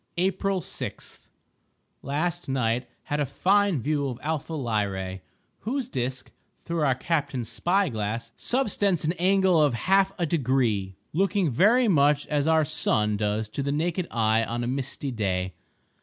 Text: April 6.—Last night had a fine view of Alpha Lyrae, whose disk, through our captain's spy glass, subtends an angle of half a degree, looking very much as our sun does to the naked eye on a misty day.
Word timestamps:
April 0.17 0.61
6.—Last 0.61 2.49
night 2.49 2.89
had 3.03 3.19
a 3.19 3.25
fine 3.27 3.83
view 3.83 4.07
of 4.07 4.17
Alpha 4.23 4.53
Lyrae, 4.53 5.21
whose 5.59 5.89
disk, 5.89 6.31
through 6.59 6.81
our 6.81 6.95
captain's 6.95 7.49
spy 7.49 7.87
glass, 7.87 8.31
subtends 8.35 9.05
an 9.05 9.13
angle 9.19 9.61
of 9.61 9.75
half 9.75 10.11
a 10.17 10.25
degree, 10.25 10.95
looking 11.13 11.51
very 11.51 11.87
much 11.87 12.25
as 12.29 12.47
our 12.47 12.65
sun 12.65 13.15
does 13.15 13.47
to 13.49 13.61
the 13.61 13.71
naked 13.71 14.07
eye 14.09 14.43
on 14.43 14.63
a 14.63 14.67
misty 14.67 15.11
day. 15.11 15.53